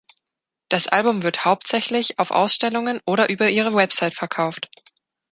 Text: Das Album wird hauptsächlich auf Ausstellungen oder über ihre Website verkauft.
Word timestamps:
Das 0.67 0.87
Album 0.87 1.21
wird 1.21 1.45
hauptsächlich 1.45 2.17
auf 2.17 2.31
Ausstellungen 2.31 3.01
oder 3.05 3.29
über 3.29 3.51
ihre 3.51 3.71
Website 3.75 4.15
verkauft. 4.15 4.67